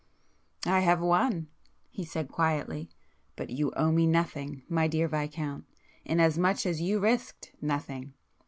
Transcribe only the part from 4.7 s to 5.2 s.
dear